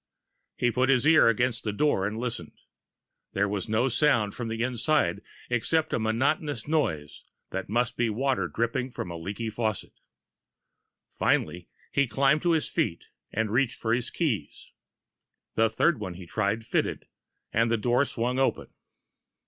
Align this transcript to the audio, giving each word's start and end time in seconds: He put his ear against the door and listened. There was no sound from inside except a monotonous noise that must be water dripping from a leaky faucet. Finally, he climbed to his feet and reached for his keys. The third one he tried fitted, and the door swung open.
He 0.57 0.71
put 0.71 0.89
his 0.89 1.05
ear 1.05 1.27
against 1.27 1.63
the 1.63 1.71
door 1.71 2.07
and 2.07 2.17
listened. 2.17 2.53
There 3.33 3.47
was 3.47 3.69
no 3.69 3.87
sound 3.87 4.33
from 4.33 4.49
inside 4.49 5.21
except 5.47 5.93
a 5.93 5.99
monotonous 5.99 6.67
noise 6.67 7.23
that 7.51 7.69
must 7.69 7.97
be 7.97 8.09
water 8.09 8.47
dripping 8.47 8.89
from 8.89 9.11
a 9.11 9.15
leaky 9.15 9.51
faucet. 9.51 9.93
Finally, 11.11 11.69
he 11.91 12.07
climbed 12.07 12.41
to 12.41 12.53
his 12.53 12.67
feet 12.67 13.03
and 13.31 13.51
reached 13.51 13.77
for 13.77 13.93
his 13.93 14.09
keys. 14.09 14.71
The 15.53 15.69
third 15.69 15.99
one 15.99 16.15
he 16.15 16.25
tried 16.25 16.65
fitted, 16.65 17.05
and 17.53 17.69
the 17.69 17.77
door 17.77 18.03
swung 18.03 18.39
open. 18.39 18.69